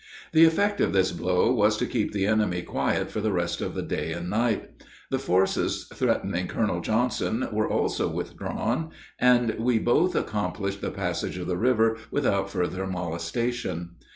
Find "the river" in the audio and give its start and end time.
11.45-11.97